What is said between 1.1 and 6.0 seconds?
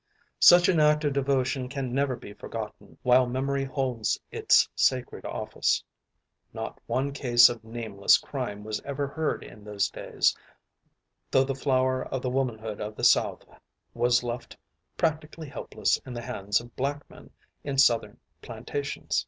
devotion can never be forgotten while memory holds its sacred office.